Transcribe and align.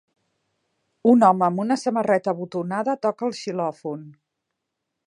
Un 1.11 1.25
home 1.27 1.45
amb 1.49 1.63
una 1.65 1.77
samarreta 1.83 2.35
botonada 2.41 2.99
toca 3.07 3.31
el 3.31 3.39
xilòfon 3.43 4.05